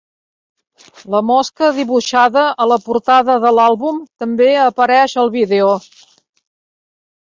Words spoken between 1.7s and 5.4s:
dibuixada a la portada de l'àlbum també apareix al